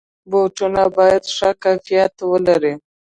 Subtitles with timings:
[0.31, 2.73] بوټونه باید ښه کیفیت ولري.